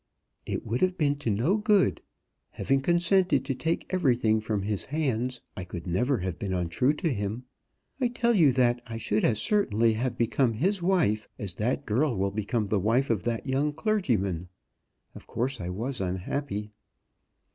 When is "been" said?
0.97-1.15, 6.39-6.55